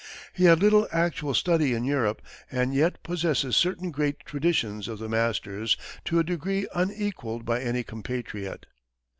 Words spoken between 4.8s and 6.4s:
of the masters to a